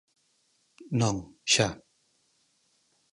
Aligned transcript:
Non, 0.99 1.17
xa. 1.53 1.67